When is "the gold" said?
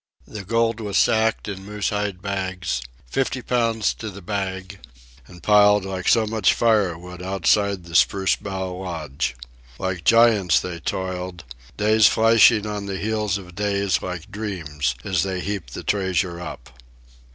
0.25-0.79